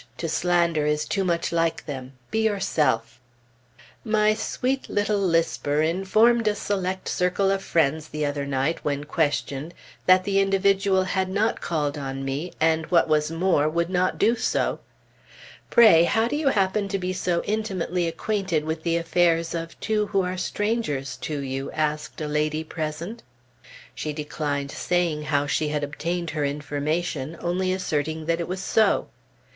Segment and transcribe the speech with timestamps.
[0.17, 3.19] to slander is too much like them; be yourself.
[4.03, 9.75] My sweet little lisper informed a select circle of friends the other night, when questioned,
[10.07, 14.35] that the individual had not called on me, and, what was more, would not do
[14.35, 14.79] so.
[15.69, 20.07] "Pray, how do you happen to be so intimately acquainted with the affairs of two
[20.07, 23.21] who are strangers to you?" asked a lady present.
[23.93, 29.07] She declined saying how she had obtained her information, only asserting that it was so.